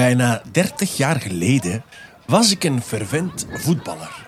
Bijna 0.00 0.42
30 0.52 0.96
jaar 0.96 1.20
geleden 1.20 1.84
was 2.26 2.50
ik 2.50 2.64
een 2.64 2.82
fervent 2.82 3.46
voetballer. 3.52 4.26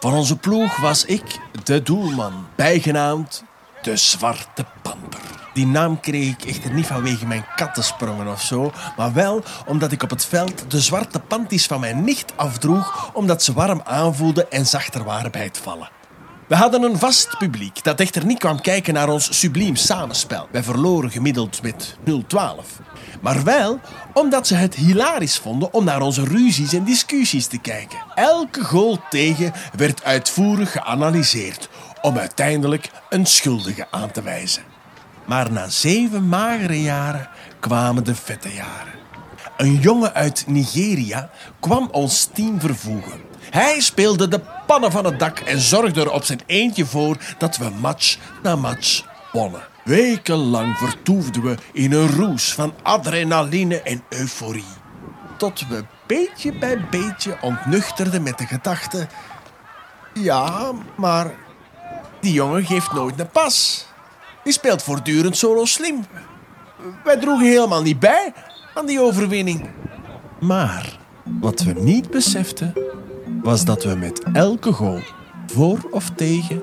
Van 0.00 0.12
onze 0.12 0.36
ploeg 0.36 0.76
was 0.76 1.04
ik 1.04 1.38
de 1.64 1.82
doelman, 1.82 2.46
bijgenaamd 2.56 3.44
de 3.82 3.96
Zwarte 3.96 4.64
Panter. 4.82 5.20
Die 5.54 5.66
naam 5.66 6.00
kreeg 6.00 6.28
ik 6.28 6.44
echter 6.44 6.72
niet 6.72 6.86
vanwege 6.86 7.26
mijn 7.26 7.44
kattensprongen 7.56 8.28
of 8.28 8.42
zo, 8.42 8.72
maar 8.96 9.12
wel 9.12 9.42
omdat 9.66 9.92
ik 9.92 10.02
op 10.02 10.10
het 10.10 10.24
veld 10.24 10.70
de 10.70 10.80
zwarte 10.80 11.20
panties 11.20 11.66
van 11.66 11.80
mijn 11.80 12.04
nicht 12.04 12.36
afdroeg, 12.36 13.10
omdat 13.12 13.42
ze 13.42 13.52
warm 13.52 13.80
aanvoelden 13.84 14.50
en 14.50 14.66
zachter 14.66 15.04
waren 15.04 15.30
bij 15.30 15.44
het 15.44 15.58
vallen. 15.58 15.97
We 16.48 16.56
hadden 16.56 16.82
een 16.82 16.98
vast 16.98 17.38
publiek 17.38 17.84
dat 17.84 18.00
echter 18.00 18.24
niet 18.24 18.38
kwam 18.38 18.60
kijken 18.60 18.94
naar 18.94 19.08
ons 19.08 19.38
subliem 19.38 19.76
samenspel. 19.76 20.48
Wij 20.50 20.62
verloren 20.62 21.10
gemiddeld 21.10 21.62
met 21.62 21.96
0-12. 22.10 22.14
Maar 23.20 23.44
wel 23.44 23.80
omdat 24.14 24.46
ze 24.46 24.54
het 24.54 24.74
hilarisch 24.74 25.38
vonden 25.38 25.72
om 25.72 25.84
naar 25.84 26.00
onze 26.00 26.24
ruzies 26.24 26.72
en 26.72 26.84
discussies 26.84 27.46
te 27.46 27.58
kijken. 27.58 27.98
Elke 28.14 28.64
goal 28.64 28.98
tegen 29.10 29.52
werd 29.76 30.04
uitvoerig 30.04 30.72
geanalyseerd 30.72 31.68
om 32.02 32.18
uiteindelijk 32.18 32.90
een 33.08 33.26
schuldige 33.26 33.86
aan 33.90 34.10
te 34.10 34.22
wijzen. 34.22 34.62
Maar 35.26 35.52
na 35.52 35.68
zeven 35.68 36.28
magere 36.28 36.82
jaren 36.82 37.28
kwamen 37.60 38.04
de 38.04 38.14
vette 38.14 38.52
jaren. 38.54 38.92
Een 39.56 39.74
jongen 39.74 40.14
uit 40.14 40.44
Nigeria 40.46 41.30
kwam 41.60 41.88
ons 41.92 42.28
team 42.32 42.60
vervoegen. 42.60 43.27
Hij 43.50 43.80
speelde 43.80 44.28
de 44.28 44.40
pannen 44.66 44.92
van 44.92 45.04
het 45.04 45.18
dak 45.18 45.38
en 45.38 45.60
zorgde 45.60 46.00
er 46.00 46.12
op 46.12 46.24
zijn 46.24 46.40
eentje 46.46 46.86
voor 46.86 47.16
dat 47.38 47.56
we 47.56 47.70
match 47.80 48.16
na 48.42 48.56
match 48.56 49.04
wonnen. 49.32 49.60
Wekenlang 49.84 50.76
vertoefden 50.76 51.42
we 51.42 51.56
in 51.72 51.92
een 51.92 52.10
roes 52.10 52.54
van 52.54 52.74
adrenaline 52.82 53.82
en 53.82 54.02
euforie. 54.08 54.64
Tot 55.36 55.68
we 55.68 55.84
beetje 56.06 56.58
bij 56.58 56.86
beetje 56.90 57.36
ontnuchterden 57.40 58.22
met 58.22 58.38
de 58.38 58.46
gedachte... 58.46 59.06
Ja, 60.14 60.72
maar 60.96 61.34
die 62.20 62.32
jongen 62.32 62.64
geeft 62.64 62.92
nooit 62.92 63.20
een 63.20 63.30
pas. 63.30 63.86
Die 64.44 64.52
speelt 64.52 64.82
voortdurend 64.82 65.36
solo 65.36 65.64
slim. 65.64 66.04
Wij 67.04 67.16
droegen 67.16 67.46
helemaal 67.46 67.82
niet 67.82 67.98
bij 67.98 68.32
aan 68.74 68.86
die 68.86 69.00
overwinning. 69.00 69.68
Maar 70.40 70.98
wat 71.40 71.60
we 71.60 71.72
niet 71.72 72.10
beseften, 72.10 72.74
was 73.42 73.64
dat 73.64 73.84
we 73.84 73.94
met 73.94 74.22
elke 74.32 74.72
goal, 74.72 75.00
voor 75.46 75.88
of 75.90 76.10
tegen, 76.10 76.62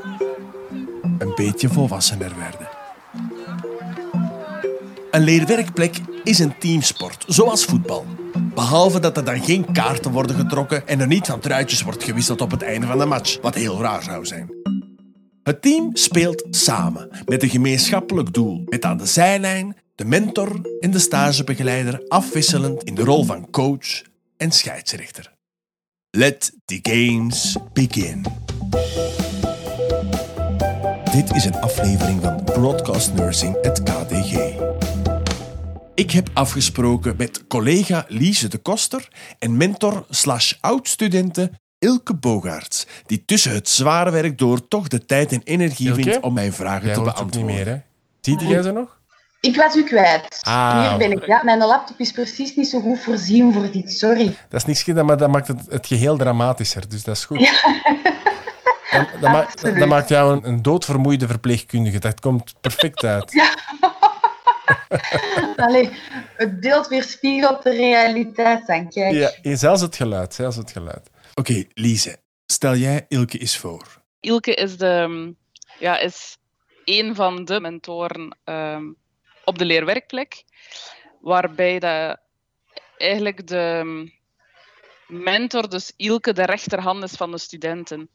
een 1.18 1.32
beetje 1.36 1.70
volwassener 1.70 2.32
werden. 2.38 2.68
Een 5.12 5.24
leerwerkplek 5.24 6.02
is 6.24 6.40
een 6.40 6.58
teamsport, 6.58 7.24
zoals 7.28 7.66
voetbal. 7.66 8.06
Behalve 8.54 9.00
dat 9.00 9.18
er 9.18 9.26
dan 9.26 9.44
geen 9.44 9.72
kaarten 9.72 10.12
worden 10.12 10.36
getrokken 10.36 10.88
en 10.88 11.00
er 11.00 11.08
niet 11.08 11.28
van 11.28 11.40
truitjes 11.40 11.82
wordt 11.82 12.04
gewisseld 12.04 12.42
op 12.42 12.52
het 12.52 12.62
einde 12.62 12.88
van 12.88 12.98
de 12.98 13.06
match, 13.06 13.42
wat 13.42 13.56
heel 13.56 13.82
raar 13.82 14.04
zou 14.04 14.26
zijn. 14.26 14.54
Het 15.44 15.62
team 15.62 15.96
speelt 15.96 16.44
samen 16.50 17.10
met 17.26 17.44
een 17.44 17.50
gemeenschappelijk 17.50 18.34
doel, 18.34 18.62
met 18.66 18.86
aan 18.86 18.98
de 18.98 19.06
zijlijn 19.06 19.76
de 19.96 20.06
mentor 20.06 20.62
en 20.80 20.92
de 20.92 21.00
stagebegeleider 21.00 22.06
afwisselend 22.08 22.84
in 22.84 22.96
de 22.96 23.04
rol 23.04 23.24
van 23.24 23.50
coach 23.50 24.02
en 24.38 24.52
scheidsrechter. 24.52 25.35
Let 26.18 26.52
the 26.66 26.80
games 26.82 27.58
begin. 27.74 28.26
Dit 31.12 31.36
is 31.36 31.46
een 31.46 31.56
aflevering 31.56 32.22
van 32.22 32.44
Broadcast 32.44 33.14
Nursing 33.14 33.56
at 33.56 33.84
KDG. 33.84 34.54
Ik 35.96 36.12
heb 36.12 36.30
afgesproken 36.34 37.16
met 37.18 37.48
collega 37.48 38.06
Lise 38.08 38.48
de 38.48 38.58
Koster 38.58 39.08
en 39.40 39.58
mentor 39.58 40.06
slash 40.10 40.54
oud-studente 40.62 41.52
Ilke 41.80 42.14
Bogaerts, 42.14 42.88
die 43.06 43.26
tussen 43.26 43.52
het 43.52 43.70
zware 43.70 44.12
werk 44.12 44.38
door 44.38 44.68
toch 44.68 44.88
de 44.88 45.06
tijd 45.06 45.32
en 45.32 45.42
energie 45.44 45.88
Ilke? 45.88 46.02
vindt 46.02 46.20
om 46.20 46.34
mijn 46.34 46.54
vragen 46.54 46.86
Jij 46.86 46.94
te 46.94 47.02
het 47.02 47.14
beantwoorden. 47.14 47.56
niet 47.56 47.66
meer, 47.66 47.74
hè? 47.74 47.82
Zie 48.22 48.48
jij 48.48 48.62
ze 48.62 48.72
nog? 48.72 48.95
Ik 49.46 49.56
was 49.56 49.76
u 49.76 49.84
kwijt. 49.84 50.40
Ah, 50.42 50.90
Hier 50.90 50.98
ben 50.98 51.12
ik. 51.12 51.26
Ja, 51.26 51.44
mijn 51.44 51.58
laptop 51.58 52.00
is 52.00 52.12
precies 52.12 52.56
niet 52.56 52.68
zo 52.68 52.80
goed 52.80 53.00
voorzien 53.00 53.54
voor 53.54 53.72
dit. 53.72 53.92
Sorry. 53.92 54.26
Dat 54.50 54.60
is 54.60 54.66
niet 54.66 54.78
schieten, 54.78 55.06
maar 55.06 55.18
dat 55.18 55.32
maakt 55.32 55.48
het, 55.48 55.62
het 55.70 55.88
geheel 55.88 56.18
dramatischer. 56.18 56.90
Dus 56.90 57.04
dat 57.04 57.16
is 57.16 57.26
goed. 57.26 57.52
Dat, 59.22 59.32
maakt, 59.32 59.80
dat 59.80 59.88
maakt 59.88 60.10
jou 60.10 60.36
een, 60.36 60.48
een 60.48 60.62
doodvermoeide 60.62 61.28
verpleegkundige. 61.28 62.00
Dat 62.00 62.20
komt 62.20 62.54
perfect 62.62 63.04
uit. 63.16 63.34
Allee, 65.56 65.90
het 66.38 66.60
beeld 66.60 66.88
weerspiegelt 66.88 67.64
de 67.64 67.70
realiteit 67.70 68.68
dan. 68.68 68.90
Kijk. 68.90 69.38
Ja, 69.42 69.56
zelfs 69.56 69.82
het 69.82 69.96
geluid. 69.96 70.34
Zelfs 70.34 70.56
het 70.56 70.72
geluid. 70.72 71.10
Oké, 71.34 71.64
Lise, 71.74 72.18
stel 72.46 72.76
jij 72.76 73.06
Ilke 73.08 73.38
eens 73.38 73.58
voor. 73.58 74.02
Ilke 74.20 74.54
is, 74.54 74.78
de, 74.78 75.34
ja, 75.80 75.98
is 75.98 76.38
een 76.86 77.16
van 77.16 77.46
de 77.46 77.60
mentoren 77.60 78.38
ehm, 78.44 78.84
op 79.46 79.58
de 79.58 79.66
leerwerkplek, 79.66 80.44
waarbij 81.22 81.80
dat 81.80 82.18
eigenlijk 82.98 83.48
de 83.48 83.84
mentor, 85.08 85.70
dus 85.70 85.94
Ilke, 85.98 86.34
de 86.34 86.46
rechterhand 86.46 87.04
is 87.04 87.14
van 87.14 87.32
de 87.32 87.38
studenten. 87.38 88.10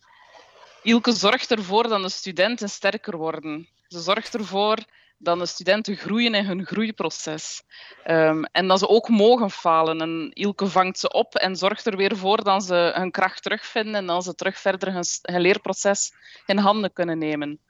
Ilke 0.83 1.13
zorgt 1.13 1.51
ervoor 1.51 1.89
dat 1.89 2.03
de 2.03 2.09
studenten 2.09 2.69
sterker 2.69 3.17
worden. 3.17 3.69
Ze 3.89 4.01
zorgt 4.01 4.35
ervoor 4.35 4.79
dat 5.19 5.39
de 5.39 5.47
studenten 5.47 5.97
groeien 5.97 6.35
in 6.35 6.45
hun 6.45 6.67
groeiproces. 6.67 7.63
Ehm, 8.05 8.43
en 8.43 8.69
dat 8.69 8.79
ze 8.79 8.89
ook 8.89 9.09
mogen 9.09 9.51
falen. 9.51 10.01
En 10.01 10.31
Ilke 10.33 10.67
vangt 10.67 10.99
ze 10.99 11.13
op 11.13 11.35
en 11.35 11.57
zorgt 11.57 11.87
er 11.87 11.97
weer 11.97 12.17
voor 12.17 12.45
dat 12.45 12.65
ze 12.65 12.93
hun 12.95 13.11
kracht 13.11 13.43
terugvinden 13.43 13.95
en 13.95 14.07
dat 14.07 14.25
ze 14.25 14.35
terug 14.35 14.59
verder 14.59 14.93
hun 15.23 15.41
leerproces 15.41 16.13
in 16.47 16.59
handen 16.59 16.93
kunnen 16.93 17.19
nemen. 17.19 17.61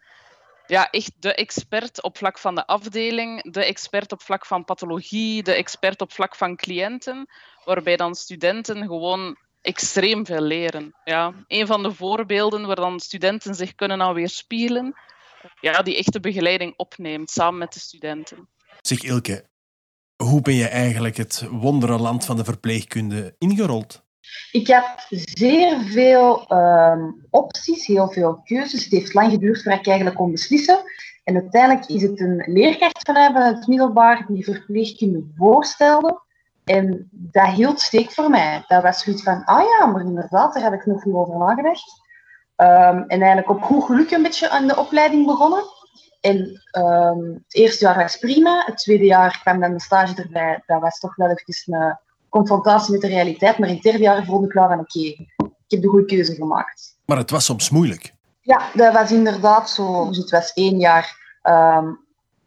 Ja, 0.71 0.91
echt 0.91 1.13
de 1.19 1.35
expert 1.35 2.03
op 2.03 2.17
vlak 2.17 2.39
van 2.39 2.55
de 2.55 2.67
afdeling, 2.67 3.53
de 3.53 3.65
expert 3.65 4.13
op 4.13 4.23
vlak 4.23 4.47
van 4.47 4.65
pathologie, 4.65 5.43
de 5.43 5.53
expert 5.53 6.01
op 6.01 6.13
vlak 6.13 6.37
van 6.37 6.57
cliënten, 6.57 7.29
waarbij 7.65 7.97
dan 7.97 8.15
studenten 8.15 8.87
gewoon 8.87 9.37
extreem 9.61 10.27
veel 10.27 10.41
leren. 10.41 10.95
Ja, 11.05 11.35
een 11.47 11.67
van 11.67 11.83
de 11.83 11.95
voorbeelden 11.95 12.67
waar 12.67 12.77
dan 12.77 13.01
studenten 13.01 13.55
zich 13.55 13.75
kunnen 13.75 14.03
aan 14.03 14.15
weerspiegelen, 14.15 14.95
ja, 15.61 15.83
die 15.83 15.97
echte 15.97 16.21
begeleiding 16.21 16.75
opneemt 16.77 17.31
samen 17.31 17.59
met 17.59 17.73
de 17.73 17.81
studenten. 17.81 18.49
Zeg 18.81 19.03
Ilke, 19.03 19.49
hoe 20.17 20.41
ben 20.41 20.55
je 20.55 20.69
eigenlijk 20.69 21.17
het 21.17 21.47
wonderenland 21.51 22.25
van 22.25 22.37
de 22.37 22.45
verpleegkunde 22.45 23.35
ingerold? 23.39 24.05
Ik 24.53 24.67
heb 24.67 24.85
zeer 25.09 25.81
veel 25.81 26.47
ehm, 26.47 27.11
opties, 27.31 27.87
heel 27.87 28.09
veel 28.09 28.41
keuzes. 28.45 28.85
Het 28.85 28.93
heeft 28.93 29.15
lang 29.15 29.31
geduurd 29.31 29.63
voordat 29.63 29.81
ik 29.81 29.87
eigenlijk 29.87 30.17
kon 30.17 30.31
beslissen. 30.31 30.79
En 31.25 31.35
uiteindelijk 31.35 31.89
is 31.89 32.03
het 32.03 32.21
een 32.21 32.43
leerkracht 32.47 33.07
van 33.07 33.15
mij 33.15 33.31
het 33.33 33.67
middelbaar 33.67 34.25
die 34.29 34.45
verpleegkunde 34.45 35.25
voorstelde. 35.37 36.21
En 36.65 37.09
dat 37.11 37.49
hield 37.49 37.81
steek 37.81 38.11
voor 38.11 38.31
mij. 38.31 38.65
Dat 38.67 38.83
was 38.83 39.03
zoiets 39.03 39.23
van, 39.23 39.45
ah 39.45 39.65
ja, 39.65 39.87
maar 39.87 40.05
inderdaad, 40.05 40.55
daar 40.55 40.63
heb 40.63 40.73
ik 40.73 40.87
nog 40.87 41.05
niet 41.05 41.15
over 41.15 41.39
nagedacht. 41.39 42.01
Ehm, 42.57 42.97
en 42.97 43.21
eigenlijk 43.21 43.49
op 43.49 43.63
goed 43.63 43.85
geluk 43.85 44.11
een 44.11 44.23
beetje 44.23 44.51
aan 44.51 44.67
de 44.67 44.77
opleiding 44.77 45.27
begonnen. 45.27 45.65
En 46.21 46.63
ehm, 46.71 47.25
het 47.33 47.55
eerste 47.55 47.85
jaar 47.85 47.97
was 47.97 48.19
prima. 48.19 48.63
Het 48.67 48.77
tweede 48.77 49.05
jaar 49.05 49.41
kwam 49.41 49.61
dan 49.61 49.73
de 49.73 49.81
stage 49.81 50.23
erbij. 50.23 50.63
Dat 50.67 50.81
was 50.81 50.99
toch 50.99 51.17
wel 51.17 51.31
even 51.31 51.75
een 51.75 51.99
confrontatie 52.31 52.93
met 52.93 53.01
de 53.01 53.07
realiteit. 53.07 53.59
Maar 53.59 53.69
in 53.69 53.75
het 53.75 53.83
derde 53.83 54.03
jaar 54.03 54.25
voelde 54.25 54.45
ik 54.45 54.51
klaar 54.51 54.69
van 54.69 54.79
oké, 54.79 54.99
ik 54.99 55.27
heb 55.69 55.83
de 55.83 55.89
goede 55.89 56.05
keuze 56.05 56.35
gemaakt. 56.35 56.99
Maar 57.05 57.17
het 57.17 57.31
was 57.31 57.45
soms 57.45 57.71
moeilijk. 57.71 58.15
Ja, 58.41 58.71
dat 58.75 58.93
was 58.93 59.13
inderdaad 59.13 59.71
zo. 59.71 60.09
Dus 60.09 60.17
het 60.17 60.31
was 60.31 60.53
één 60.53 60.79
jaar 60.79 61.39
ehm, 61.43 61.87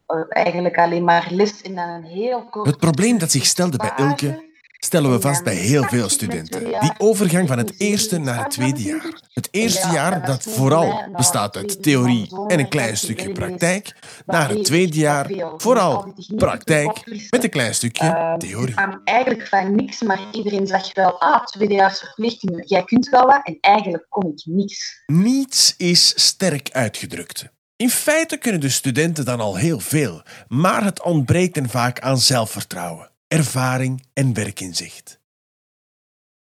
eh, 0.05 0.21
eigenlijk 0.29 0.77
alleen 0.77 1.03
maar 1.03 1.27
les 1.29 1.61
en 1.61 1.75
dan 1.75 1.89
een 1.89 2.03
heel 2.03 2.49
kort... 2.49 2.67
Het 2.67 2.77
probleem 2.77 3.17
dat 3.17 3.31
zich 3.31 3.45
stelde 3.45 3.77
bij. 3.77 3.91
Ilke 3.95 4.51
stellen 4.83 5.11
we 5.11 5.21
vast 5.21 5.43
bij 5.43 5.55
heel 5.55 5.83
veel 5.83 6.09
studenten. 6.09 6.63
Die 6.63 6.93
overgang 6.97 7.47
van 7.47 7.57
het 7.57 7.73
eerste 7.77 8.17
naar 8.17 8.43
het 8.43 8.51
tweede 8.51 8.81
jaar. 8.81 9.21
Het 9.33 9.47
eerste 9.51 9.87
jaar 9.87 10.25
dat 10.25 10.43
vooral 10.43 11.03
bestaat 11.15 11.55
uit 11.55 11.83
theorie 11.83 12.29
en 12.47 12.59
een 12.59 12.69
klein 12.69 12.97
stukje 12.97 13.31
praktijk, 13.31 13.95
naar 14.25 14.49
het 14.49 14.65
tweede 14.65 14.97
jaar 14.97 15.31
vooral 15.57 16.13
praktijk 16.35 17.27
met 17.29 17.43
een 17.43 17.49
klein 17.49 17.73
stukje 17.73 18.35
theorie. 18.37 18.75
Eigenlijk 19.03 19.47
van 19.47 19.75
niks, 19.75 20.01
maar 20.01 20.19
iedereen 20.31 20.67
zag 20.67 20.93
wel, 20.93 21.19
ah, 21.19 21.45
tweedejaars 21.45 21.99
verpleegkunde, 21.99 22.63
jij 22.65 22.83
kunt 22.83 23.09
wel 23.09 23.25
wat. 23.25 23.41
En 23.43 23.57
eigenlijk 23.61 24.05
kon 24.09 24.31
ik 24.31 24.41
niks. 24.45 25.03
Niets 25.05 25.73
is 25.77 26.13
sterk 26.15 26.69
uitgedrukt. 26.71 27.51
In 27.75 27.89
feite 27.89 28.37
kunnen 28.37 28.61
de 28.61 28.69
studenten 28.69 29.25
dan 29.25 29.39
al 29.39 29.55
heel 29.55 29.79
veel, 29.79 30.21
maar 30.47 30.83
het 30.83 31.03
ontbreekt 31.03 31.55
hen 31.55 31.69
vaak 31.69 31.99
aan 31.99 32.17
zelfvertrouwen, 32.17 33.09
ervaring 33.33 34.05
en 34.13 34.33
werkinzicht. 34.33 35.19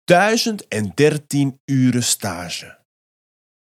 1013 0.04 1.60
uren 1.66 2.04
stage. 2.04 2.78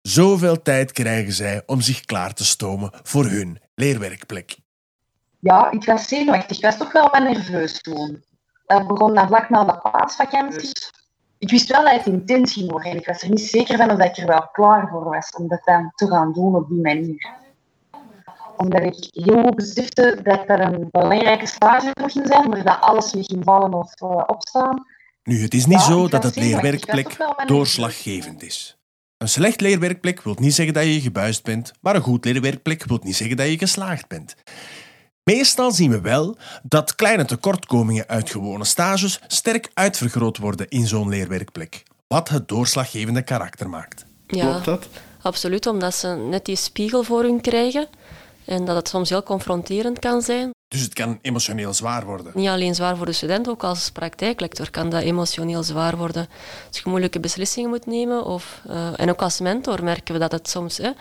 Zoveel 0.03 0.63
tijd 0.63 0.93
krijgen 0.93 1.33
zij 1.33 1.63
om 1.67 1.81
zich 1.81 2.01
klaar 2.01 2.35
te 2.35 2.45
stomen 2.45 2.91
voor 3.03 3.25
hun 3.25 3.61
leerwerkplek. 3.75 4.57
Ja, 5.41 5.71
ik 5.71 5.85
was 5.85 6.09
zenuwachtig. 6.09 6.57
Ik 6.57 6.63
was 6.63 6.77
toch 6.77 6.93
wel 6.93 7.11
wat 7.11 7.23
nerveus 7.23 7.81
toen. 7.81 8.25
Dat 8.67 8.87
begon 8.87 9.15
dan 9.15 9.27
vlak 9.27 9.51
na 9.51 9.65
de 9.65 9.91
paasvakantie. 9.91 10.73
Ik 11.39 11.51
wist 11.51 11.69
wel 11.69 11.85
dat 11.85 12.05
het 12.05 12.07
was 12.07 12.85
en 12.85 12.97
ik 12.97 13.07
was 13.07 13.23
er 13.23 13.31
niet 13.31 13.41
zeker 13.41 13.77
van 13.77 13.91
of 13.91 13.99
ik 13.99 14.17
er 14.17 14.27
wel 14.27 14.49
klaar 14.53 14.89
voor 14.89 15.05
was 15.05 15.31
om 15.31 15.49
dat 15.49 15.65
dan 15.65 15.93
te 15.95 16.07
gaan 16.07 16.33
doen 16.33 16.55
op 16.55 16.69
die 16.69 16.81
manier. 16.81 17.40
Omdat 18.61 18.83
ik 18.83 19.25
heel 19.25 19.43
goed 19.43 19.55
besefte 19.55 20.21
dat 20.23 20.43
er 20.47 20.61
een 20.61 20.89
belangrijke 20.91 21.47
stage 21.47 21.91
ging 21.95 22.27
zijn, 22.27 22.49
maar 22.49 22.65
dat 22.65 22.81
alles 22.81 23.13
weer 23.13 23.25
ging 23.25 23.45
vallen 23.45 23.75
of 23.75 24.01
uh, 24.03 24.23
opstaan. 24.27 24.85
Nu, 25.23 25.43
het 25.43 25.55
is 25.55 25.67
niet 25.67 25.81
zo 25.81 26.09
dat 26.09 26.23
het 26.23 26.37
leerwerkplek 26.37 27.17
doorslaggevend 27.47 28.43
is. 28.43 28.79
Een 29.17 29.29
slecht 29.29 29.61
leerwerkplek 29.61 30.23
wil 30.23 30.37
niet 30.39 30.55
zeggen 30.55 30.75
dat 30.75 30.85
je 30.85 31.01
gebuist 31.01 31.45
bent, 31.45 31.73
maar 31.81 31.95
een 31.95 32.03
goed 32.03 32.25
leerwerkplek 32.25 32.85
wil 32.85 32.99
niet 33.03 33.17
zeggen 33.17 33.37
dat 33.37 33.47
je 33.47 33.59
geslaagd 33.59 34.09
bent. 34.09 34.35
Meestal 35.25 35.71
zien 35.71 35.91
we 35.91 36.01
wel 36.01 36.37
dat 36.63 36.95
kleine 36.95 37.25
tekortkomingen 37.25 38.09
uit 38.09 38.31
gewone 38.31 38.65
stages 38.65 39.21
sterk 39.27 39.71
uitvergroot 39.75 40.39
worden 40.39 40.69
in 40.69 40.87
zo'n 40.87 41.09
leerwerkplek, 41.09 41.83
wat 42.07 42.29
het 42.29 42.49
doorslaggevende 42.49 43.23
karakter 43.23 43.69
maakt. 43.69 44.05
Ja, 44.27 44.51
Klopt 44.51 44.65
dat? 44.65 44.89
absoluut, 45.23 45.67
omdat 45.67 45.95
ze 45.95 46.09
net 46.09 46.45
die 46.45 46.57
spiegel 46.57 47.03
voor 47.03 47.23
hun 47.23 47.41
krijgen 47.41 47.89
en 48.51 48.65
dat 48.65 48.77
het 48.77 48.89
soms 48.89 49.09
heel 49.09 49.23
confronterend 49.23 49.99
kan 49.99 50.23
zijn. 50.23 50.51
Dus 50.69 50.81
het 50.81 50.95
kan 50.95 51.19
emotioneel 51.23 51.75
zwaar 51.75 52.05
worden? 52.05 52.33
Niet 52.35 52.49
alleen 52.49 52.75
zwaar 52.75 52.97
voor 52.97 53.07
de 53.07 53.13
student, 53.13 53.49
ook 53.49 53.65
als 53.65 53.91
praktijklector 53.91 54.71
kan 54.71 54.91
dat 54.91 55.03
emotioneel 55.03 55.63
zwaar 55.63 55.97
worden. 55.97 56.29
Als 56.69 56.79
je 56.79 56.89
moeilijke 56.89 57.21
beslissingen 57.21 57.71
moet 57.71 57.87
nemen, 57.87 58.25
of, 58.25 58.63
uh, 58.69 59.01
en 59.01 59.11
ook 59.11 59.23
als 59.23 59.41
mentor 59.41 59.85
merken 59.85 60.15
we 60.15 60.21
dat 60.21 60.33
het 60.33 60.49
soms 60.49 60.77
hè, 60.79 60.89
op 60.89 60.97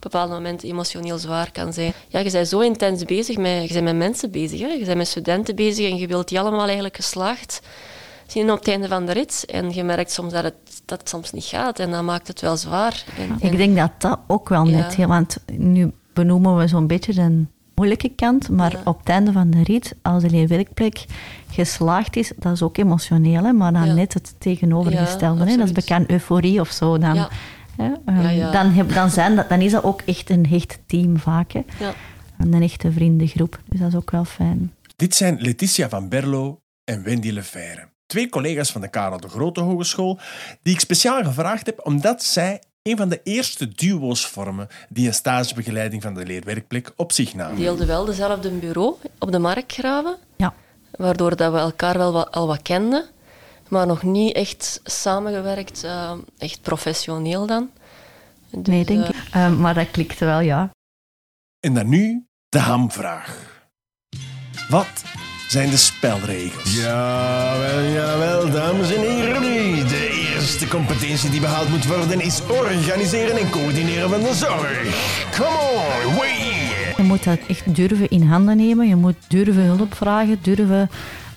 bepaalde 0.00 0.32
momenten 0.32 0.68
emotioneel 0.68 1.18
zwaar 1.18 1.52
kan 1.52 1.72
zijn. 1.72 1.92
Ja, 2.08 2.18
je 2.18 2.30
bent 2.30 2.48
zo 2.48 2.60
intens 2.60 3.04
bezig, 3.04 3.36
met, 3.36 3.68
je 3.68 3.72
bent 3.72 3.84
met 3.84 3.96
mensen 3.96 4.30
bezig, 4.30 4.60
hè. 4.60 4.66
je 4.66 4.84
bent 4.84 4.96
met 4.96 5.08
studenten 5.08 5.54
bezig 5.54 5.90
en 5.90 5.96
je 5.96 6.06
wilt 6.06 6.28
die 6.28 6.40
allemaal 6.40 6.64
eigenlijk 6.64 6.96
geslaagd 6.96 7.60
zien 8.26 8.50
op 8.50 8.58
het 8.58 8.68
einde 8.68 8.88
van 8.88 9.06
de 9.06 9.12
rit. 9.12 9.44
En 9.48 9.74
je 9.74 9.84
merkt 9.84 10.12
soms 10.12 10.32
dat 10.32 10.44
het, 10.44 10.82
dat 10.84 11.00
het 11.00 11.08
soms 11.08 11.32
niet 11.32 11.44
gaat 11.44 11.78
en 11.78 11.90
dat 11.90 12.02
maakt 12.02 12.28
het 12.28 12.40
wel 12.40 12.56
zwaar. 12.56 13.04
En, 13.18 13.50
Ik 13.50 13.56
denk 13.56 13.76
dat 13.76 13.90
dat 13.98 14.18
ook 14.26 14.48
wel 14.48 14.64
net, 14.64 14.94
ja. 14.94 15.06
want 15.06 15.36
nu 15.46 15.92
benoemen 16.12 16.56
we 16.56 16.68
zo'n 16.68 16.86
beetje 16.86 17.14
de 17.14 17.44
moeilijke 17.74 18.14
kant, 18.14 18.48
maar 18.48 18.80
op 18.84 18.98
het 18.98 19.08
einde 19.08 19.32
van 19.32 19.50
de 19.50 19.62
rit, 19.62 19.94
als 20.02 20.22
de 20.22 20.30
leerwerkplek 20.30 21.04
geslaagd 21.50 22.16
is, 22.16 22.32
dat 22.36 22.52
is 22.52 22.62
ook 22.62 22.76
emotioneel, 22.76 23.44
hè, 23.44 23.52
maar 23.52 23.72
dan 23.72 23.86
ja. 23.86 23.94
net 23.94 24.14
het 24.14 24.34
tegenovergestelde. 24.38 25.44
hè, 25.44 25.56
dat 25.56 25.66
is 25.66 25.72
bekend 25.72 26.10
euforie 26.10 26.60
of 26.60 26.70
zo. 26.70 26.98
Dan, 26.98 27.28
hè, 27.76 27.84
um, 27.84 28.52
dan, 28.52 28.72
heb, 28.72 28.94
dan, 28.94 29.10
zijn 29.10 29.36
dat, 29.36 29.48
dan 29.48 29.60
is 29.60 29.72
dat 29.72 29.84
ook 29.84 30.02
echt 30.04 30.30
een 30.30 30.46
hecht 30.46 30.78
team 30.86 31.18
vaak. 31.18 31.52
Hè. 31.52 31.62
Een 32.38 32.62
echte 32.62 32.92
vriendengroep. 32.92 33.60
Dus 33.68 33.80
dat 33.80 33.88
is 33.88 33.94
ook 33.94 34.10
wel 34.10 34.24
fijn. 34.24 34.72
Dit 34.96 35.14
zijn 35.14 35.40
Letitia 35.40 35.88
van 35.88 36.08
Berlo 36.08 36.60
en 36.84 37.02
Wendy 37.02 37.30
Lefeire. 37.30 37.88
Twee 38.06 38.28
collega's 38.28 38.72
van 38.72 38.80
de 38.80 38.88
Karel 38.88 39.20
de 39.20 39.28
Grote 39.28 39.60
Hogeschool, 39.60 40.18
die 40.62 40.74
ik 40.74 40.80
speciaal 40.80 41.24
gevraagd 41.24 41.66
heb 41.66 41.86
omdat 41.86 42.22
zij 42.22 42.62
een 42.82 42.96
van 42.96 43.08
de 43.08 43.20
eerste 43.22 43.68
duo's 43.68 44.26
vormen 44.26 44.68
die 44.88 45.06
een 45.06 45.14
stagebegeleiding 45.14 46.02
van 46.02 46.14
de 46.14 46.26
leerwerkplek 46.26 46.92
op 46.96 47.12
zich 47.12 47.34
namen. 47.34 47.54
Die 47.54 47.64
deelden 47.64 47.86
wel 47.86 48.04
dezelfde 48.04 48.50
bureau 48.50 48.94
op 49.18 49.32
de 49.32 49.38
Markgraven, 49.38 50.16
ja. 50.36 50.54
waardoor 50.90 51.36
dat 51.36 51.52
we 51.52 51.58
elkaar 51.58 51.98
wel 51.98 52.12
wat, 52.12 52.30
al 52.30 52.46
wat 52.46 52.62
kenden, 52.62 53.04
maar 53.68 53.86
nog 53.86 54.02
niet 54.02 54.34
echt 54.34 54.80
samengewerkt, 54.84 55.84
uh, 55.84 56.12
echt 56.38 56.62
professioneel 56.62 57.46
dan. 57.46 57.70
Dus, 58.50 58.66
nee, 58.66 58.84
denk 58.84 59.06
ik. 59.06 59.14
Uh, 59.14 59.42
uh, 59.42 59.58
maar 59.58 59.74
dat 59.74 59.90
klikte 59.90 60.24
wel, 60.24 60.40
ja. 60.40 60.70
En 61.60 61.74
dan 61.74 61.88
nu 61.88 62.26
de 62.48 62.58
hamvraag. 62.58 63.58
Wat 64.68 65.02
zijn 65.48 65.70
de 65.70 65.76
spelregels? 65.76 66.76
Jawel, 66.76 67.82
jawel, 67.82 68.50
dames 68.50 68.94
en 68.94 69.00
heren. 69.00 69.42
De 70.50 70.56
eerste 70.56 70.76
competentie 70.76 71.30
die 71.30 71.40
behaald 71.40 71.68
moet 71.68 71.86
worden 71.86 72.20
is 72.20 72.40
organiseren 72.46 73.38
en 73.38 73.50
coördineren 73.50 74.10
van 74.10 74.20
de 74.20 74.34
zorg. 74.34 74.82
Come 75.36 75.58
on, 75.58 76.16
way! 76.16 76.94
Je 76.96 77.02
moet 77.02 77.24
dat 77.24 77.38
echt 77.48 77.74
durven 77.74 78.08
in 78.08 78.22
handen 78.22 78.56
nemen. 78.56 78.88
Je 78.88 78.96
moet 78.96 79.14
durven 79.28 79.62
hulp 79.62 79.94
vragen, 79.94 80.38
durven 80.42 80.90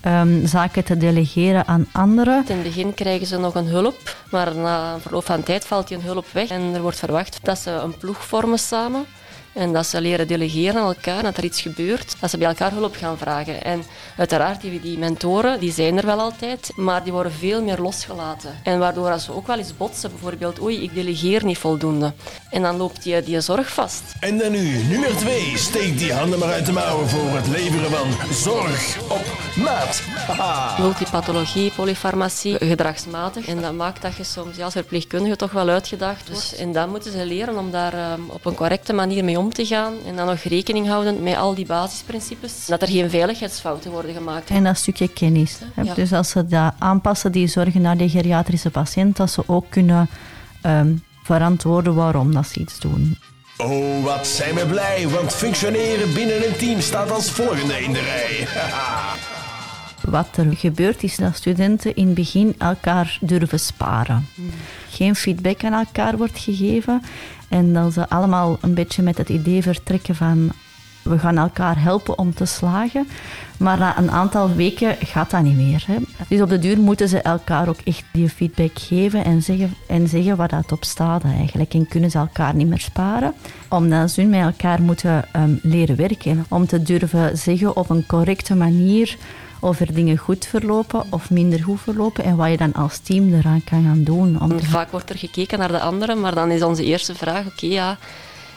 um, 0.06 0.46
zaken 0.46 0.84
te 0.84 0.96
delegeren 0.96 1.66
aan 1.66 1.86
anderen. 1.92 2.44
In 2.48 2.54
het 2.54 2.62
begin 2.62 2.94
krijgen 2.94 3.26
ze 3.26 3.38
nog 3.38 3.54
een 3.54 3.66
hulp, 3.66 4.16
maar 4.30 4.56
na 4.56 4.98
verloop 5.00 5.24
van 5.24 5.42
tijd 5.42 5.64
valt 5.64 5.88
die 5.88 5.96
een 5.96 6.02
hulp 6.02 6.26
weg. 6.32 6.48
En 6.48 6.74
er 6.74 6.82
wordt 6.82 6.98
verwacht 6.98 7.38
dat 7.42 7.58
ze 7.58 7.70
een 7.70 7.96
ploeg 7.96 8.24
vormen 8.24 8.58
samen. 8.58 9.04
En 9.54 9.72
dat 9.72 9.86
ze 9.86 10.00
leren 10.00 10.26
delegeren 10.26 10.80
aan 10.80 10.86
elkaar, 10.86 11.22
dat 11.22 11.36
er 11.36 11.44
iets 11.44 11.60
gebeurt, 11.60 12.16
dat 12.20 12.30
ze 12.30 12.38
bij 12.38 12.48
elkaar 12.48 12.72
hulp 12.72 12.96
gaan 12.96 13.18
vragen. 13.18 13.64
En 13.64 13.84
uiteraard, 14.16 14.60
die, 14.60 14.80
die 14.80 14.98
mentoren, 14.98 15.60
die 15.60 15.72
zijn 15.72 15.96
er 15.96 16.06
wel 16.06 16.20
altijd, 16.20 16.70
maar 16.76 17.02
die 17.02 17.12
worden 17.12 17.32
veel 17.32 17.62
meer 17.62 17.78
losgelaten. 17.78 18.50
En 18.62 18.78
waardoor 18.78 19.18
ze 19.18 19.32
ook 19.32 19.46
wel 19.46 19.58
eens 19.58 19.76
botsen, 19.76 20.10
bijvoorbeeld, 20.10 20.60
oei, 20.60 20.82
ik 20.82 20.94
delegeer 20.94 21.44
niet 21.44 21.58
voldoende. 21.58 22.12
En 22.50 22.62
dan 22.62 22.76
loopt 22.76 23.02
die, 23.02 23.22
die 23.22 23.40
zorg 23.40 23.72
vast. 23.72 24.02
En 24.20 24.38
dan 24.38 24.50
nu, 24.50 24.82
nummer 24.82 25.16
twee. 25.16 25.52
Steek 25.56 25.98
die 25.98 26.12
handen 26.12 26.38
maar 26.38 26.52
uit 26.52 26.66
de 26.66 26.72
mouwen 26.72 27.08
voor 27.08 27.36
het 27.36 27.46
leveren 27.48 27.90
van 27.90 28.32
zorg 28.32 28.98
op 29.08 29.24
maat. 29.56 30.00
Haha. 30.26 30.82
Multipathologie, 30.82 31.70
polyfarmacie, 31.70 32.56
gedragsmatig. 32.58 33.46
En 33.46 33.60
dat 33.60 33.72
maakt 33.72 34.02
dat 34.02 34.16
je 34.16 34.24
soms 34.24 34.56
ja, 34.56 34.64
als 34.64 34.72
verpleegkundige 34.72 35.36
toch 35.36 35.52
wel 35.52 35.68
uitgedaagd 35.68 36.28
wordt. 36.28 36.50
Dus, 36.50 36.58
en 36.58 36.72
dan 36.72 36.90
moeten 36.90 37.12
ze 37.12 37.26
leren 37.26 37.58
om 37.58 37.70
daar 37.70 38.12
um, 38.12 38.30
op 38.30 38.44
een 38.44 38.54
correcte 38.54 38.92
manier 38.92 39.24
mee 39.24 39.38
om 39.38 39.43
te 39.52 39.66
gaan 39.66 39.92
en 40.06 40.16
dan 40.16 40.26
nog 40.26 40.40
rekening 40.40 40.86
houden 40.86 41.22
met 41.22 41.36
al 41.36 41.54
die 41.54 41.66
basisprincipes. 41.66 42.66
Dat 42.66 42.82
er 42.82 42.88
geen 42.88 43.10
veiligheidsfouten 43.10 43.90
worden 43.90 44.14
gemaakt. 44.14 44.50
En 44.50 44.64
dat 44.64 44.76
stukje 44.76 45.08
kennis. 45.08 45.58
Ja. 45.82 45.94
Dus 45.94 46.12
als 46.12 46.30
ze 46.30 46.46
dat 46.46 46.74
aanpassen, 46.78 47.32
die 47.32 47.46
zorgen 47.46 47.80
naar 47.80 47.96
de 47.96 48.08
geriatrische 48.08 48.70
patiënt, 48.70 49.16
dat 49.16 49.30
ze 49.30 49.42
ook 49.46 49.64
kunnen 49.68 50.08
um, 50.66 51.02
verantwoorden 51.22 51.94
waarom 51.94 52.34
dat 52.34 52.46
ze 52.46 52.60
iets 52.60 52.80
doen. 52.80 53.18
Oh, 53.56 54.04
wat 54.04 54.26
zijn 54.26 54.54
we 54.54 54.66
blij, 54.66 55.08
want 55.08 55.34
functioneren 55.34 56.14
binnen 56.14 56.46
een 56.46 56.56
team 56.56 56.80
staat 56.80 57.10
als 57.10 57.30
volgende 57.30 57.82
in 57.82 57.92
de 57.92 58.00
rij. 58.00 58.46
Wat 60.10 60.36
er 60.36 60.56
gebeurt 60.56 61.02
is 61.02 61.16
dat 61.16 61.36
studenten 61.36 61.94
in 61.94 62.06
het 62.06 62.14
begin 62.14 62.54
elkaar 62.58 63.18
durven 63.20 63.60
sparen. 63.60 64.28
Hmm. 64.34 64.50
Geen 64.90 65.14
feedback 65.14 65.64
aan 65.64 65.72
elkaar 65.72 66.16
wordt 66.16 66.38
gegeven 66.38 67.02
en 67.48 67.72
dat 67.72 67.92
ze 67.92 68.08
allemaal 68.08 68.58
een 68.60 68.74
beetje 68.74 69.02
met 69.02 69.18
het 69.18 69.28
idee 69.28 69.62
vertrekken 69.62 70.14
van 70.14 70.52
we 71.04 71.18
gaan 71.18 71.38
elkaar 71.38 71.82
helpen 71.82 72.18
om 72.18 72.34
te 72.34 72.44
slagen. 72.44 73.08
Maar 73.56 73.78
na 73.78 73.98
een 73.98 74.10
aantal 74.10 74.54
weken 74.54 74.96
gaat 75.00 75.30
dat 75.30 75.42
niet 75.42 75.56
meer. 75.56 75.84
Hè. 75.86 75.96
Dus 76.28 76.40
op 76.40 76.48
de 76.48 76.58
duur 76.58 76.78
moeten 76.78 77.08
ze 77.08 77.20
elkaar 77.20 77.68
ook 77.68 77.80
echt 77.84 78.04
die 78.12 78.28
feedback 78.28 78.78
geven 78.78 79.24
en 79.24 79.42
zeggen, 79.42 79.74
en 79.88 80.08
zeggen 80.08 80.36
waar 80.36 80.48
dat 80.48 80.72
op 80.72 80.84
staat 80.84 81.24
eigenlijk. 81.24 81.74
En 81.74 81.88
kunnen 81.88 82.10
ze 82.10 82.18
elkaar 82.18 82.54
niet 82.54 82.68
meer 82.68 82.80
sparen. 82.80 83.34
Omdat 83.68 84.10
ze 84.10 84.22
met 84.22 84.40
elkaar 84.40 84.82
moeten 84.82 85.24
um, 85.36 85.58
leren 85.62 85.96
werken. 85.96 86.44
Om 86.48 86.66
te 86.66 86.82
durven 86.82 87.38
zeggen 87.38 87.76
op 87.76 87.90
een 87.90 88.06
correcte 88.06 88.54
manier 88.54 89.16
of 89.64 89.80
er 89.80 89.94
dingen 89.94 90.16
goed 90.16 90.46
verlopen 90.46 91.04
of 91.10 91.30
minder 91.30 91.62
goed 91.62 91.80
verlopen 91.80 92.24
en 92.24 92.36
wat 92.36 92.50
je 92.50 92.56
dan 92.56 92.72
als 92.72 92.98
team 92.98 93.34
eraan 93.34 93.64
kan 93.64 93.84
gaan 93.84 94.04
doen. 94.04 94.40
Om 94.40 94.58
te... 94.58 94.66
Vaak 94.66 94.90
wordt 94.90 95.10
er 95.10 95.18
gekeken 95.18 95.58
naar 95.58 95.72
de 95.72 95.80
anderen, 95.80 96.20
maar 96.20 96.34
dan 96.34 96.50
is 96.50 96.62
onze 96.62 96.84
eerste 96.84 97.14
vraag, 97.14 97.46
oké, 97.46 97.48
okay, 97.48 97.70
ja, 97.70 97.98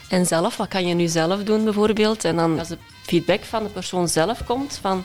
en 0.08 0.26
zelf, 0.26 0.56
wat 0.56 0.68
kan 0.68 0.86
je 0.86 0.94
nu 0.94 1.06
zelf 1.06 1.42
doen 1.42 1.64
bijvoorbeeld? 1.64 2.24
En 2.24 2.36
dan 2.36 2.58
als 2.58 2.68
de 2.68 2.78
feedback 3.02 3.44
van 3.44 3.62
de 3.62 3.68
persoon 3.68 4.08
zelf 4.08 4.44
komt, 4.44 4.78
van, 4.80 5.04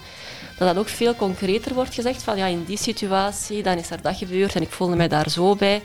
dat 0.58 0.68
dat 0.68 0.78
ook 0.78 0.90
veel 0.90 1.16
concreter 1.16 1.74
wordt 1.74 1.94
gezegd, 1.94 2.24
van 2.24 2.38
ja, 2.38 2.46
in 2.46 2.64
die 2.66 2.78
situatie, 2.78 3.64
dan 3.64 3.78
is 3.78 3.90
er 3.90 4.02
dat 4.02 4.18
gebeurd 4.18 4.56
en 4.56 4.62
ik 4.62 4.72
voelde 4.72 4.96
mij 4.96 5.08
daar 5.08 5.30
zo 5.30 5.56
bij. 5.56 5.82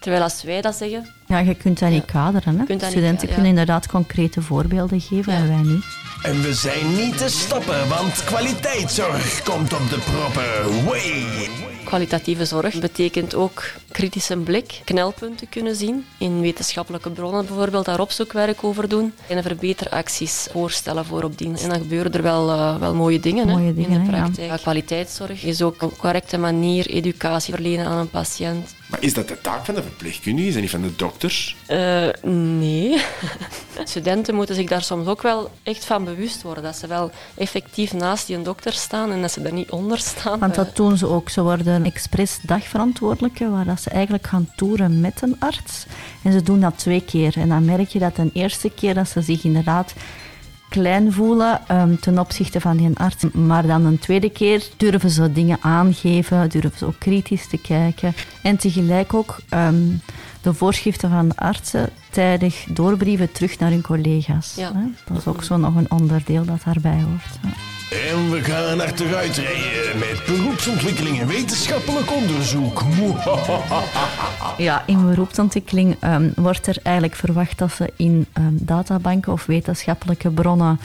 Terwijl 0.00 0.22
als 0.22 0.42
wij 0.42 0.60
dat 0.60 0.74
zeggen... 0.74 1.08
Ja, 1.26 1.38
je 1.38 1.54
kunt 1.54 1.78
dat 1.78 1.90
niet 1.90 2.04
kaderen. 2.04 2.58
Hè? 2.58 2.64
Studenten 2.64 3.26
niet, 3.26 3.34
kunnen 3.34 3.50
inderdaad 3.50 3.86
concrete 3.86 4.42
voorbeelden 4.42 5.00
geven 5.00 5.32
en 5.32 5.48
wij 5.48 5.62
niet. 5.62 5.84
En 6.22 6.42
we 6.42 6.54
zijn 6.54 6.94
niet 6.94 7.18
te 7.18 7.28
stoppen, 7.28 7.88
want 7.88 8.24
kwaliteitszorg 8.24 9.42
komt 9.42 9.72
op 9.72 9.90
de 9.90 9.98
proppen. 9.98 10.84
Way! 10.84 11.48
Kwalitatieve 11.84 12.44
zorg 12.44 12.80
betekent 12.80 13.34
ook 13.34 13.64
kritische 13.90 14.36
blik, 14.36 14.80
knelpunten 14.84 15.48
kunnen 15.48 15.76
zien. 15.76 16.06
In 16.18 16.40
wetenschappelijke 16.40 17.10
bronnen 17.10 17.46
bijvoorbeeld 17.46 17.84
daar 17.84 18.00
opzoekwerk 18.00 18.64
over 18.64 18.88
doen. 18.88 19.12
En 19.28 19.42
verbeteracties 19.42 20.48
voorstellen 20.50 21.04
voor 21.04 21.22
op 21.22 21.38
dienst. 21.38 21.62
En 21.62 21.68
dan 21.68 21.78
gebeuren 21.78 22.12
er 22.12 22.22
wel, 22.22 22.48
uh, 22.48 22.76
wel 22.76 22.94
mooie 22.94 23.20
dingen, 23.20 23.46
mooie 23.46 23.66
hè, 23.66 23.74
dingen 23.74 23.90
in 23.90 24.04
de 24.04 24.10
praktijk. 24.10 24.50
Ja. 24.50 24.56
Kwaliteitszorg 24.56 25.44
is 25.44 25.62
ook 25.62 25.82
op 25.82 25.90
een 25.90 25.96
correcte 25.96 26.38
manier 26.38 26.86
educatie 26.86 27.54
verlenen 27.54 27.86
aan 27.86 27.98
een 27.98 28.10
patiënt. 28.10 28.74
Maar 28.86 29.02
is 29.02 29.14
dat 29.14 29.28
de 29.28 29.40
taak 29.40 29.64
van 29.64 29.74
de 29.74 29.82
verpleegkundigen 29.82 30.54
en 30.54 30.60
niet 30.60 30.70
van 30.70 30.82
de 30.82 30.96
dokters? 30.96 31.56
Uh, 31.68 32.08
nee. 32.22 32.90
Studenten 33.84 34.34
moeten 34.34 34.54
zich 34.54 34.68
daar 34.68 34.82
soms 34.82 35.06
ook 35.06 35.22
wel 35.22 35.50
echt 35.62 35.84
van 35.84 36.04
bewust 36.04 36.42
worden. 36.42 36.62
Dat 36.62 36.76
ze 36.76 36.86
wel 36.86 37.10
effectief 37.34 37.92
naast 37.92 38.26
die 38.26 38.42
dokter 38.42 38.72
staan 38.72 39.10
en 39.10 39.20
dat 39.20 39.32
ze 39.32 39.40
er 39.40 39.52
niet 39.52 39.70
onder 39.70 39.98
staan. 39.98 40.38
Want 40.38 40.54
dat 40.54 40.76
doen 40.76 40.96
ze 40.96 41.06
ook. 41.06 41.28
Ze 41.28 41.42
worden 41.42 41.84
expres 41.84 42.38
dagverantwoordelijke, 42.42 43.50
waar 43.50 43.64
dat 43.64 43.80
ze 43.80 43.90
eigenlijk 43.90 44.26
gaan 44.26 44.48
toeren 44.56 45.00
met 45.00 45.22
een 45.22 45.36
arts. 45.38 45.86
En 46.22 46.32
ze 46.32 46.42
doen 46.42 46.60
dat 46.60 46.78
twee 46.78 47.02
keer. 47.04 47.36
En 47.36 47.48
dan 47.48 47.64
merk 47.64 47.88
je 47.88 47.98
dat 47.98 48.16
de 48.16 48.30
eerste 48.32 48.70
keer 48.70 48.94
dat 48.94 49.08
ze 49.08 49.20
zich 49.20 49.44
inderdaad 49.44 49.92
klein 50.72 51.12
voelen 51.12 51.60
ehm, 51.66 51.96
ten 51.96 52.18
opzichte 52.18 52.60
van 52.60 52.76
die 52.76 52.90
arts. 52.94 53.24
Maar 53.32 53.66
dan 53.66 53.84
een 53.84 53.98
tweede 53.98 54.30
keer 54.30 54.62
durven 54.76 55.10
ze 55.10 55.32
dingen 55.32 55.58
aangeven, 55.60 56.48
durven 56.48 56.78
ze 56.78 56.86
ook 56.86 56.98
kritisch 56.98 57.48
te 57.48 57.58
kijken. 57.58 58.14
En 58.42 58.56
tegelijk 58.56 59.14
ook 59.14 59.36
ehm, 59.48 59.84
de 60.42 60.54
voorschriften 60.54 61.10
van 61.10 61.28
de 61.28 61.36
artsen 61.36 61.90
tijdig 62.10 62.64
doorbrieven 62.68 63.32
terug 63.32 63.58
naar 63.58 63.70
hun 63.70 63.82
collega's. 63.82 64.54
Ja. 64.56 64.72
Dat 65.04 65.16
is 65.16 65.26
ook 65.26 65.42
zo 65.42 65.56
nog 65.56 65.74
een 65.74 65.90
onderdeel 65.90 66.44
dat 66.44 66.62
daarbij 66.64 67.02
hoort. 67.02 67.38
Ja. 67.42 67.48
En 67.92 68.30
we 68.30 68.42
gaan 68.42 68.80
achteruit 68.80 69.36
rijden 69.36 69.98
met 69.98 70.22
beroepsontwikkeling 70.26 71.20
en 71.20 71.26
wetenschappelijk 71.26 72.12
onderzoek. 72.12 72.82
Ja, 74.56 74.82
in 74.86 75.06
beroepsontwikkeling 75.06 75.96
ehm, 76.00 76.30
wordt 76.36 76.66
er 76.66 76.76
eigenlijk 76.82 77.16
verwacht 77.16 77.58
dat 77.58 77.72
ze 77.72 77.92
in 77.96 78.26
ehm, 78.32 78.52
databanken 78.52 79.32
of 79.32 79.46
wetenschappelijke 79.46 80.30
bronnen 80.30 80.80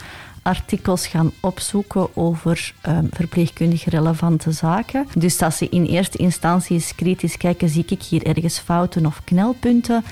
artikels 0.48 1.06
gaan 1.06 1.32
opzoeken 1.40 2.16
over 2.16 2.74
ehm, 2.80 3.04
verpleegkundig 3.10 3.84
relevante 3.84 4.52
zaken. 4.52 5.06
Dus 5.14 5.38
dat 5.38 5.54
ze 5.54 5.68
in 5.68 5.84
eerste 5.84 6.18
instantie 6.18 6.74
eens 6.74 6.94
kritisch 6.94 7.36
kijken, 7.36 7.68
zie 7.68 7.84
ik 7.88 8.02
hier 8.02 8.26
ergens 8.26 8.58
fouten 8.58 9.06
of 9.06 9.20
knelpunten? 9.24 10.04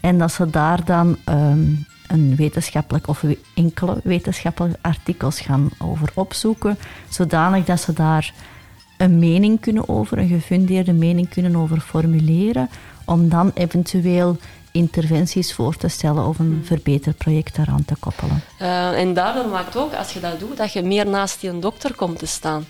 En 0.00 0.18
dat 0.18 0.32
ze 0.32 0.50
daar 0.50 0.84
dan 0.84 1.16
ehm, 1.24 1.64
een 2.06 2.36
wetenschappelijk 2.36 3.08
of 3.08 3.24
enkele 3.54 4.00
wetenschappelijke 4.04 4.78
artikels 4.80 5.40
gaan 5.40 5.70
over 5.78 6.10
opzoeken, 6.14 6.78
zodanig 7.08 7.64
dat 7.64 7.80
ze 7.80 7.92
daar 7.92 8.32
een 8.96 9.18
mening 9.18 9.60
kunnen 9.60 9.88
over, 9.88 10.18
een 10.18 10.28
gefundeerde 10.28 10.92
mening 10.92 11.28
kunnen 11.28 11.56
over 11.56 11.80
formuleren, 11.80 12.68
om 13.04 13.28
dan 13.28 13.50
eventueel 13.54 14.36
interventies 14.74 15.54
voor 15.54 15.76
te 15.76 15.88
stellen 15.88 16.26
of 16.26 16.38
een 16.38 16.62
verbeterproject 16.64 17.56
daaraan 17.56 17.84
te 17.84 17.94
koppelen. 18.00 18.42
Eh, 18.58 18.98
en 18.98 19.14
daardoor 19.14 19.46
maakt 19.46 19.76
ook, 19.76 19.94
als 19.94 20.12
je 20.12 20.20
dat 20.20 20.40
doet, 20.40 20.56
dat 20.56 20.72
je 20.72 20.82
meer 20.82 21.06
naast 21.06 21.40
die 21.40 21.58
dokter 21.58 21.94
komt 21.94 22.18
te 22.18 22.26
staan. 22.26 22.66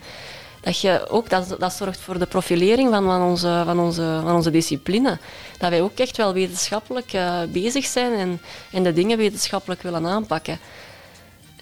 Dat, 0.60 0.80
je 0.80 1.06
ook, 1.08 1.30
dat, 1.30 1.56
dat 1.58 1.72
zorgt 1.72 2.00
voor 2.00 2.18
de 2.18 2.26
profilering 2.26 2.90
van, 2.90 3.04
van, 3.04 3.22
onze, 3.22 3.62
van, 3.64 3.78
onze, 3.78 4.20
van 4.22 4.34
onze 4.34 4.50
discipline. 4.50 5.18
Dat 5.58 5.70
wij 5.70 5.82
ook 5.82 5.98
echt 5.98 6.16
wel 6.16 6.32
wetenschappelijk 6.32 7.12
eh, 7.12 7.38
bezig 7.48 7.84
zijn 7.84 8.12
en, 8.12 8.40
en 8.70 8.82
de 8.82 8.92
dingen 8.92 9.18
wetenschappelijk 9.18 9.82
willen 9.82 10.06
aanpakken. 10.06 10.58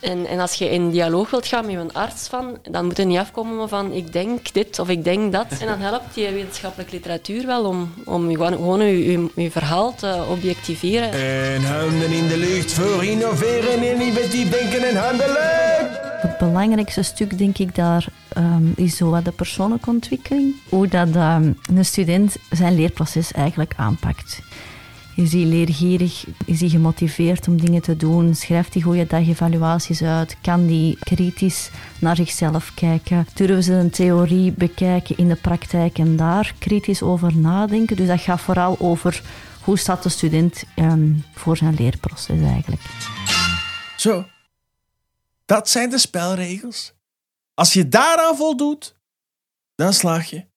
En, 0.02 0.26
en 0.26 0.40
als 0.40 0.54
je 0.54 0.70
in 0.70 0.90
dialoog 0.90 1.30
wilt 1.30 1.46
gaan 1.46 1.66
met 1.66 1.74
een 1.74 1.92
arts, 1.92 2.28
van, 2.28 2.58
dan 2.70 2.84
moet 2.84 2.96
je 2.96 3.04
niet 3.04 3.18
afkomen 3.18 3.68
van 3.68 3.92
ik 3.92 4.12
denk 4.12 4.52
dit 4.52 4.78
of 4.78 4.88
ik 4.88 5.04
denk 5.04 5.32
dat. 5.32 5.46
En 5.60 5.66
dan 5.66 5.78
helpt 5.78 6.14
die 6.14 6.30
wetenschappelijke 6.30 6.94
literatuur 6.94 7.46
wel 7.46 7.64
om, 7.64 7.94
om 8.04 8.30
je 8.30 8.36
gewoon, 8.36 8.52
gewoon 8.52 8.84
je, 8.84 9.10
je, 9.12 9.30
je 9.34 9.50
verhaal 9.50 9.94
te 9.94 10.24
objectiveren. 10.30 11.12
En 11.12 11.64
handen 11.64 12.12
in 12.12 12.28
de 12.28 12.36
lucht 12.36 12.72
voor 12.72 13.04
innoveren 13.04 13.72
en 13.72 14.00
innovatief 14.00 14.50
denken 14.50 14.88
en 14.88 14.96
handelen. 14.96 15.90
Het 16.20 16.38
belangrijkste 16.38 17.02
stuk, 17.02 17.38
denk 17.38 17.58
ik, 17.58 17.74
daar 17.74 18.06
ehm, 18.28 18.66
is 18.76 18.96
zo 18.96 19.10
wat 19.10 19.24
de 19.24 19.32
persoonlijke 19.32 19.90
ontwikkeling. 19.90 20.54
Hoe 20.68 20.88
dat 20.88 21.08
ehm, 21.14 21.52
een 21.74 21.84
student 21.84 22.36
zijn 22.50 22.74
leerproces 22.74 23.32
eigenlijk 23.32 23.72
aanpakt. 23.76 24.40
Is 25.16 25.32
hij 25.32 25.44
leergierig? 25.44 26.24
Is 26.44 26.60
hij 26.60 26.68
gemotiveerd 26.68 27.48
om 27.48 27.60
dingen 27.60 27.82
te 27.82 27.96
doen? 27.96 28.34
Schrijft 28.34 28.74
hij 28.74 28.82
goede 28.82 29.06
dagevaluaties 29.06 30.02
uit? 30.02 30.36
Kan 30.40 30.60
hij 30.60 30.96
kritisch 31.00 31.70
naar 31.98 32.16
zichzelf 32.16 32.74
kijken? 32.74 33.26
Durven 33.34 33.62
ze 33.62 33.72
een 33.72 33.90
theorie 33.90 34.52
bekijken 34.52 35.16
in 35.16 35.28
de 35.28 35.36
praktijk 35.36 35.98
en 35.98 36.16
daar 36.16 36.54
kritisch 36.58 37.02
over 37.02 37.36
nadenken? 37.36 37.96
Dus 37.96 38.06
dat 38.06 38.20
gaat 38.20 38.40
vooral 38.40 38.76
over 38.78 39.22
hoe 39.60 39.78
staat 39.78 40.02
de 40.02 40.08
student 40.08 40.64
ehm, 40.74 41.12
voor 41.34 41.56
zijn 41.56 41.74
leerproces 41.74 42.40
eigenlijk. 42.40 42.82
Zo. 43.96 44.26
Dat 45.44 45.68
zijn 45.68 45.90
de 45.90 45.98
spelregels. 45.98 46.92
Als 47.54 47.72
je 47.72 47.88
daaraan 47.88 48.36
voldoet, 48.36 48.96
dan 49.74 49.92
slaag 49.92 50.30
je. 50.30 50.50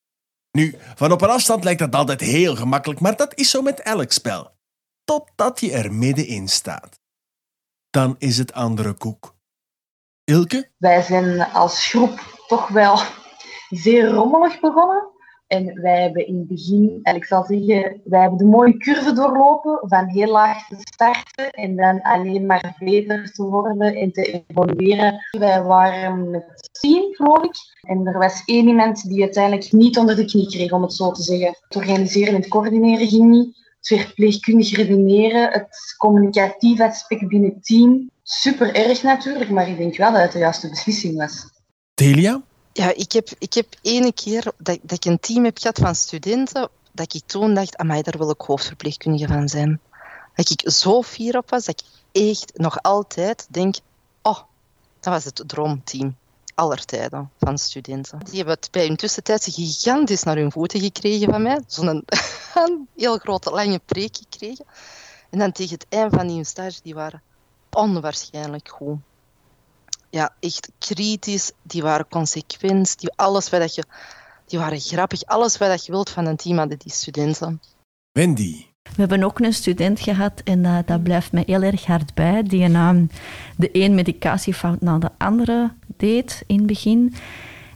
Nu, 0.56 0.76
van 0.96 1.12
op 1.12 1.22
een 1.22 1.30
afstand 1.30 1.64
lijkt 1.64 1.80
dat 1.80 1.96
altijd 1.96 2.22
heel 2.22 2.56
gemakkelijk, 2.56 3.00
maar 3.00 3.16
dat 3.16 3.38
is 3.38 3.50
zo 3.50 3.62
met 3.62 3.80
elk 3.80 4.12
spel. 4.12 4.52
Totdat 5.04 5.60
je 5.60 5.72
er 5.72 5.94
middenin 5.94 6.48
staat. 6.48 7.00
Dan 7.90 8.16
is 8.18 8.38
het 8.38 8.54
andere 8.54 8.94
koek. 8.94 9.36
Ilke? 10.24 10.72
Wij 10.78 11.02
zijn 11.02 11.42
als 11.42 11.88
groep 11.88 12.44
toch 12.48 12.68
wel 12.68 13.00
zeer 13.70 14.08
rommelig 14.08 14.60
begonnen. 14.60 15.15
En 15.48 15.82
wij 15.82 16.02
hebben 16.02 16.28
in 16.28 16.38
het 16.38 16.48
begin, 16.48 17.00
en 17.04 17.16
ik 17.16 17.26
zal 17.26 17.44
zeggen, 17.44 18.02
wij 18.04 18.22
hebben 18.22 18.38
de 18.38 18.46
mooie 18.46 18.78
curve 18.78 19.14
doorlopen 19.14 19.80
van 19.82 20.08
heel 20.08 20.32
laag 20.32 20.68
te 20.68 20.76
starten 20.80 21.52
en 21.52 21.76
dan 21.76 22.02
alleen 22.02 22.46
maar 22.46 22.76
beter 22.80 23.32
te 23.32 23.44
worden 23.44 23.96
en 23.96 24.12
te 24.12 24.44
evolueren. 24.48 25.26
Wij 25.32 25.64
waren 25.64 26.30
met 26.30 26.70
tien, 26.72 27.16
geloof 27.16 27.44
ik. 27.44 27.56
En 27.82 28.06
er 28.08 28.18
was 28.18 28.42
één 28.46 28.68
iemand 28.68 29.10
die 29.10 29.22
uiteindelijk 29.22 29.72
niet 29.72 29.98
onder 29.98 30.16
de 30.16 30.26
knie 30.26 30.48
kreeg, 30.48 30.72
om 30.72 30.82
het 30.82 30.94
zo 30.94 31.12
te 31.12 31.22
zeggen. 31.24 31.58
Het 31.68 31.76
organiseren 31.76 32.34
en 32.34 32.42
het 32.42 32.50
coördineren 32.50 33.08
ging 33.08 33.30
niet. 33.30 33.64
Het 33.82 34.00
verpleegkundig 34.02 34.76
redeneren, 34.76 35.52
het 35.52 35.96
communicatief 35.98 36.80
aspect 36.80 37.28
binnen 37.28 37.50
het 37.50 37.66
team. 37.66 38.10
Super 38.24 38.76
erg 38.76 39.04
natuurlijk, 39.04 39.50
maar 39.50 39.70
ik 39.70 39.78
denk 39.78 39.98
wel 39.98 40.12
dat 40.12 40.22
het 40.22 40.32
de 40.32 40.40
juiste 40.40 40.70
beslissing 40.70 41.18
was. 41.18 41.50
Delia? 41.94 42.42
Ja, 42.78 42.94
ik 42.94 43.12
heb, 43.12 43.30
ik 43.38 43.54
heb 43.54 43.68
ene 43.82 44.14
keer 44.14 44.44
dat, 44.58 44.80
dat 44.82 44.92
ik 44.92 45.06
een 45.06 45.20
team 45.20 45.44
heb 45.44 45.58
gehad 45.58 45.80
van 45.80 45.96
studenten, 45.96 46.70
dat 46.92 47.14
ik 47.14 47.22
toen 47.26 47.54
dacht, 47.54 47.78
amai, 47.78 48.02
daar 48.02 48.18
wil 48.18 48.30
ik 48.30 48.42
hoofdverpleegkundige 48.42 49.28
van 49.28 49.50
zijn. 49.50 49.80
Dat 50.34 50.50
ik 50.50 50.72
zo 50.72 51.02
fier 51.02 51.38
op 51.38 51.50
was, 51.50 51.66
dat 51.66 51.80
ik 51.80 52.30
echt 52.30 52.52
nog 52.54 52.82
altijd 52.82 53.48
denk, 53.50 53.76
oh, 54.22 54.40
dat 55.00 55.14
was 55.14 55.24
het 55.24 55.44
droomteam. 55.48 56.16
Aller 56.56 56.86
tijden 56.86 57.32
van 57.40 57.58
studenten. 57.58 58.20
Die 58.20 58.36
hebben 58.36 58.54
het 58.54 58.72
bij 58.72 58.86
hun 58.86 58.96
tussentijd 58.96 59.44
gigantisch 59.44 60.24
naar 60.24 60.38
hun 60.38 60.52
voeten 60.52 60.80
gekregen 60.80 61.32
van 61.32 61.42
mij. 61.42 61.62
Zo'n 61.68 62.06
heel 62.96 63.18
grote, 63.18 63.52
lange 63.52 63.80
preek 63.86 64.18
gekregen. 64.18 64.66
En 65.30 65.40
dan 65.40 65.52
tegen 65.52 65.74
het 65.74 65.86
eind 65.90 66.16
van 66.16 66.28
die 66.28 66.44
stage, 66.44 66.80
die 66.84 66.94
waren 66.94 67.22
onwaarschijnlijk 67.70 68.70
goed 68.70 68.98
ja, 70.16 70.34
echt 70.40 70.72
kritisch, 70.80 71.52
die 71.62 71.82
waren 71.82 72.08
consequent, 72.10 73.00
die, 73.00 73.12
alles 73.16 73.50
wat 73.50 73.60
dat 73.60 73.76
je, 73.76 73.84
die 74.46 74.60
waren 74.60 74.80
grappig. 74.80 75.26
Alles 75.26 75.58
wat 75.58 75.70
dat 75.70 75.86
je 75.86 75.92
wilt 75.92 76.10
van 76.10 76.26
een 76.26 76.36
team 76.36 76.58
hadden 76.58 76.80
die 76.80 76.92
studenten. 76.92 77.62
Wendy? 78.12 78.66
We 78.82 79.02
hebben 79.02 79.24
ook 79.24 79.40
een 79.40 79.54
student 79.54 80.00
gehad, 80.00 80.42
en 80.44 80.60
uh, 80.60 80.78
dat 80.86 81.04
blijft 81.04 81.32
me 81.32 81.44
heel 81.46 81.62
erg 81.62 81.86
hard 81.86 82.14
bij, 82.14 82.44
die 82.44 82.64
een, 82.64 82.76
um, 82.76 83.10
de 83.58 83.70
een 83.72 83.96
medicatiefout 83.96 84.82
na 84.82 84.98
de 84.98 85.10
andere 85.18 85.74
deed 85.98 86.44
in 86.48 86.58
het 86.58 86.68
begin. 86.68 87.14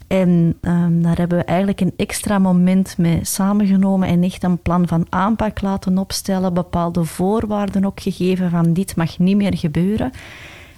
En 0.07 0.57
um, 0.61 1.03
daar 1.03 1.17
hebben 1.17 1.37
we 1.37 1.43
eigenlijk 1.43 1.81
een 1.81 1.93
extra 1.97 2.39
moment 2.39 2.97
mee 2.97 3.25
samengenomen 3.25 4.07
en 4.07 4.23
echt 4.23 4.43
een 4.43 4.61
plan 4.61 4.87
van 4.87 5.05
aanpak 5.09 5.61
laten 5.61 5.97
opstellen, 5.97 6.53
bepaalde 6.53 7.03
voorwaarden 7.03 7.85
ook 7.85 8.01
gegeven 8.01 8.49
van 8.49 8.73
dit 8.73 8.95
mag 8.95 9.17
niet 9.17 9.37
meer 9.37 9.57
gebeuren. 9.57 10.11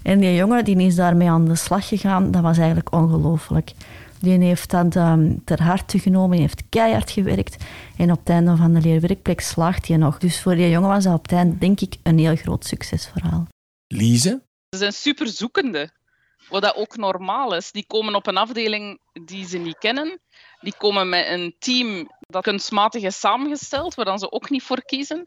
En 0.04 0.20
die 0.20 0.36
jongen 0.36 0.66
die 0.66 0.86
is 0.86 0.96
daarmee 0.96 1.30
aan 1.30 1.46
de 1.46 1.56
slag 1.56 1.88
gegaan, 1.88 2.32
dat 2.32 2.42
was 2.42 2.58
eigenlijk 2.58 2.94
ongelooflijk. 2.94 3.72
Die 4.20 4.44
heeft 4.44 4.70
dat 4.70 4.96
um, 4.96 5.44
ter 5.44 5.64
harte 5.64 6.00
genomen, 6.00 6.32
die 6.32 6.40
heeft 6.40 6.64
keihard 6.70 7.12
gewerkt. 7.12 7.64
En 7.98 8.12
op 8.12 8.20
het 8.20 8.30
einde 8.30 8.56
van 8.56 8.74
de 8.74 8.82
leerwerkplek 8.82 9.40
slaagt 9.40 9.88
hij 9.88 9.98
nog. 9.98 10.18
Dus 10.18 10.42
voor 10.42 10.56
die 10.56 10.70
jongen 10.70 10.90
was 10.90 11.04
dat 11.04 11.14
op 11.14 11.22
het 11.22 11.32
einde, 11.32 11.58
denk 11.58 11.82
ik, 11.82 11.96
een 12.04 12.20
heel 12.20 12.36
groot 12.36 12.66
succesverhaal. 12.66 13.48
Lise? 13.88 14.42
Ze 14.70 14.78
zijn 14.78 14.94
super 14.94 15.28
zoekende, 15.28 15.90
wat 16.50 16.62
dat 16.62 16.76
ook 16.76 16.98
normaal 16.98 17.56
is. 17.56 17.72
Die 17.72 17.86
komen 17.88 18.16
op 18.16 18.28
een 18.28 18.38
afdeling 18.38 19.00
die 19.26 19.48
ze 19.48 19.58
niet 19.58 19.78
kennen. 19.78 20.20
Die 20.60 20.76
komen 20.78 21.10
met 21.10 21.28
een 21.28 21.56
team 21.60 22.12
dat 22.20 22.44
kunstmatig 22.44 23.04
is 23.04 23.20
samengesteld, 23.20 23.96
waar 23.96 24.06
dan 24.06 24.20
ze 24.20 24.32
ook 24.32 24.50
niet 24.50 24.64
voor 24.64 24.86
kiezen. 24.86 25.24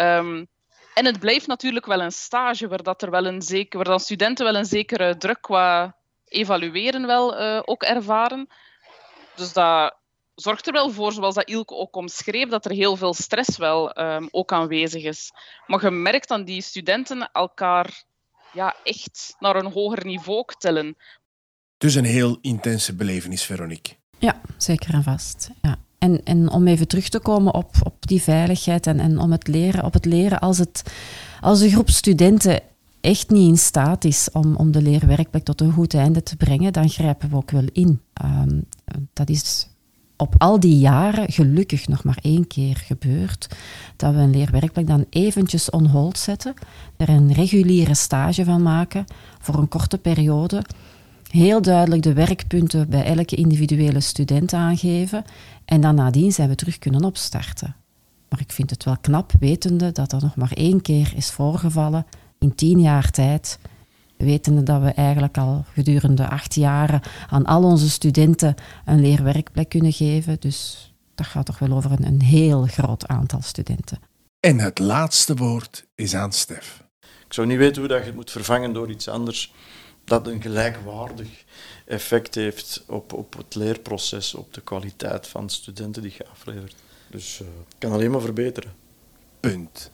Um, 0.00 0.46
en 0.94 1.04
het 1.04 1.18
blijft 1.18 1.46
natuurlijk 1.46 1.86
wel 1.86 2.00
een 2.00 2.12
stage 2.12 2.68
waar, 2.68 2.82
dat 2.82 3.02
er 3.02 3.10
wel 3.10 3.26
een 3.26 3.42
zeker, 3.42 3.78
waar 3.78 3.88
dan 3.88 4.00
studenten 4.00 4.44
wel 4.44 4.56
een 4.56 4.64
zekere 4.64 5.16
druk 5.16 5.40
qua 5.40 5.96
evalueren 6.28 7.06
wel 7.06 7.40
uh, 7.40 7.60
ook 7.64 7.82
ervaren. 7.82 8.48
Dus 9.34 9.52
dat 9.52 9.94
zorgt 10.34 10.66
er 10.66 10.72
wel 10.72 10.90
voor, 10.90 11.12
zoals 11.12 11.34
dat 11.34 11.48
Ilke 11.48 11.74
ook 11.74 11.96
omschreef, 11.96 12.48
dat 12.48 12.64
er 12.64 12.70
heel 12.70 12.96
veel 12.96 13.14
stress 13.14 13.56
wel 13.56 13.98
um, 13.98 14.28
ook 14.30 14.52
aanwezig 14.52 15.02
is. 15.02 15.32
Maar 15.66 15.84
je 15.84 15.90
merkt 15.90 16.28
dat 16.28 16.46
die 16.46 16.62
studenten 16.62 17.30
elkaar 17.32 18.04
ja, 18.52 18.74
echt 18.82 19.36
naar 19.38 19.56
een 19.56 19.72
hoger 19.72 20.06
niveau 20.06 20.44
tillen. 20.58 20.96
Dus 21.78 21.94
een 21.94 22.04
heel 22.04 22.38
intense 22.40 22.94
belevenis, 22.94 23.44
Veronique. 23.44 23.96
Ja, 24.18 24.40
zeker 24.56 24.94
en 24.94 25.02
vast. 25.02 25.50
Ja. 25.62 25.83
En, 26.04 26.20
en 26.24 26.50
om 26.50 26.66
even 26.66 26.88
terug 26.88 27.08
te 27.08 27.18
komen 27.18 27.54
op, 27.54 27.70
op 27.82 27.94
die 28.06 28.22
veiligheid 28.22 28.86
en, 28.86 29.00
en 29.00 29.18
om 29.18 29.32
het 29.32 29.46
leren, 29.46 29.84
op 29.84 29.92
het 29.92 30.04
leren 30.04 30.40
als, 30.40 30.58
het, 30.58 30.82
als 31.40 31.60
een 31.60 31.70
groep 31.70 31.90
studenten 31.90 32.60
echt 33.00 33.30
niet 33.30 33.48
in 33.48 33.58
staat 33.58 34.04
is 34.04 34.28
om, 34.32 34.56
om 34.56 34.72
de 34.72 34.82
leerwerkplek 34.82 35.44
tot 35.44 35.60
een 35.60 35.72
goed 35.72 35.94
einde 35.94 36.22
te 36.22 36.36
brengen, 36.36 36.72
dan 36.72 36.88
grijpen 36.88 37.30
we 37.30 37.36
ook 37.36 37.50
wel 37.50 37.64
in. 37.72 38.00
Um, 38.24 38.64
dat 39.12 39.28
is 39.28 39.68
op 40.16 40.34
al 40.38 40.60
die 40.60 40.78
jaren 40.78 41.32
gelukkig 41.32 41.88
nog 41.88 42.04
maar 42.04 42.18
één 42.22 42.46
keer 42.46 42.76
gebeurd 42.76 43.56
dat 43.96 44.14
we 44.14 44.20
een 44.20 44.30
leerwerkplek 44.30 44.86
dan 44.86 45.06
eventjes 45.10 45.70
on 45.70 45.86
hold 45.86 46.18
zetten, 46.18 46.54
er 46.96 47.08
een 47.08 47.32
reguliere 47.32 47.94
stage 47.94 48.44
van 48.44 48.62
maken 48.62 49.04
voor 49.40 49.54
een 49.54 49.68
korte 49.68 49.98
periode, 49.98 50.64
heel 51.34 51.62
duidelijk 51.62 52.02
de 52.02 52.12
werkpunten 52.12 52.88
bij 52.88 53.04
elke 53.04 53.36
individuele 53.36 54.00
student 54.00 54.52
aangeven 54.52 55.24
en 55.64 55.80
dan 55.80 55.94
nadien 55.94 56.32
zijn 56.32 56.48
we 56.48 56.54
terug 56.54 56.78
kunnen 56.78 57.04
opstarten. 57.04 57.76
Maar 58.28 58.40
ik 58.40 58.52
vind 58.52 58.70
het 58.70 58.84
wel 58.84 58.96
knap, 59.00 59.32
wetende 59.40 59.92
dat 59.92 60.12
er 60.12 60.22
nog 60.22 60.36
maar 60.36 60.52
één 60.52 60.82
keer 60.82 61.12
is 61.16 61.30
voorgevallen 61.30 62.06
in 62.38 62.54
tien 62.54 62.80
jaar 62.80 63.10
tijd 63.10 63.58
wetende 64.16 64.62
dat 64.62 64.82
we 64.82 64.90
eigenlijk 64.90 65.38
al 65.38 65.64
gedurende 65.72 66.28
acht 66.28 66.54
jaren 66.54 67.00
aan 67.28 67.44
al 67.44 67.62
onze 67.62 67.90
studenten 67.90 68.54
een 68.84 69.00
leerwerkplek 69.00 69.68
kunnen 69.68 69.92
geven. 69.92 70.36
Dus 70.40 70.92
dat 71.14 71.26
gaat 71.26 71.46
toch 71.46 71.58
wel 71.58 71.72
over 71.72 71.90
een, 71.90 72.06
een 72.06 72.22
heel 72.22 72.66
groot 72.66 73.06
aantal 73.06 73.42
studenten. 73.42 73.98
En 74.40 74.58
het 74.58 74.78
laatste 74.78 75.34
woord 75.34 75.86
is 75.94 76.14
aan 76.14 76.32
Stef. 76.32 76.82
Ik 77.00 77.32
zou 77.32 77.46
niet 77.46 77.58
weten 77.58 77.80
hoe 77.80 77.88
dat 77.88 77.98
je 77.98 78.04
het 78.06 78.14
moet 78.14 78.30
vervangen 78.30 78.72
door 78.72 78.90
iets 78.90 79.08
anders 79.08 79.52
dat 80.04 80.26
een 80.26 80.42
gelijkwaardig 80.42 81.44
effect 81.84 82.34
heeft 82.34 82.82
op, 82.86 83.12
op 83.12 83.36
het 83.36 83.54
leerproces, 83.54 84.34
op 84.34 84.54
de 84.54 84.60
kwaliteit 84.60 85.26
van 85.26 85.50
studenten 85.50 86.02
die 86.02 86.14
je 86.16 86.26
aflevert. 86.26 86.74
Dus 87.10 87.40
uh, 87.42 87.48
kan 87.78 87.92
alleen 87.92 88.10
maar 88.10 88.20
verbeteren. 88.20 88.72
Punt. 89.40 89.90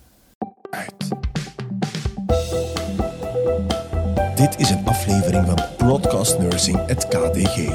Dit 4.34 4.58
is 4.58 4.70
een 4.70 4.86
aflevering 4.86 5.46
van 5.46 5.58
Broadcast 5.76 6.38
Nursing, 6.38 6.86
het 6.86 7.08
KDG. 7.08 7.68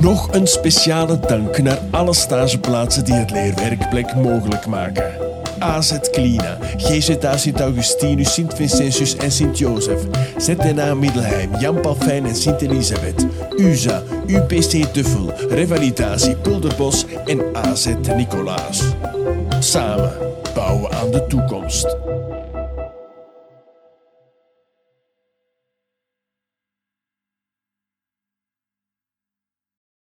Nog 0.00 0.32
een 0.32 0.46
speciale 0.46 1.20
dank 1.20 1.58
naar 1.58 1.78
alle 1.90 2.14
stageplaatsen 2.14 3.04
die 3.04 3.14
het 3.14 3.30
leerwerkplek 3.30 4.14
mogelijk 4.14 4.66
maken. 4.66 5.23
AZ 5.58 5.98
Klina, 6.12 6.58
GZA 6.76 7.36
Sint-Augustinus, 7.38 8.34
Sint-Vincentius 8.34 9.16
en 9.16 9.30
Sint-Jozef, 9.30 10.00
ZNA 10.38 10.94
Middelheim, 10.94 11.50
Jan 11.60 11.80
Palfijn 11.80 12.26
en 12.26 12.34
Sint-Elisabeth, 12.34 13.26
USA, 13.58 14.02
UPC 14.26 14.94
Duffel, 14.94 15.32
Revalidatie 15.48 16.36
Pulderbos 16.36 17.06
en 17.26 17.42
AZ 17.52 17.86
Nicolaas. 18.16 18.82
Samen 19.60 20.12
bouwen 20.54 20.92
aan 20.92 21.10
de 21.10 21.26
toekomst. 21.26 21.96